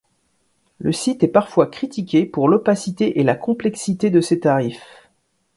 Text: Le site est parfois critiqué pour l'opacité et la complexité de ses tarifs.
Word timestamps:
Le 0.79 0.91
site 0.91 1.21
est 1.21 1.27
parfois 1.27 1.67
critiqué 1.67 2.25
pour 2.25 2.49
l'opacité 2.49 3.19
et 3.19 3.23
la 3.23 3.35
complexité 3.35 4.09
de 4.09 4.19
ses 4.19 4.39
tarifs. 4.39 5.11